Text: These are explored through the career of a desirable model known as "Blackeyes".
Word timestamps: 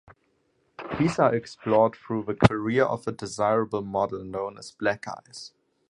These 0.97 1.19
are 1.19 1.35
explored 1.35 1.93
through 1.93 2.23
the 2.23 2.33
career 2.33 2.85
of 2.85 3.07
a 3.07 3.11
desirable 3.11 3.83
model 3.83 4.23
known 4.23 4.57
as 4.57 4.71
"Blackeyes". 4.71 5.51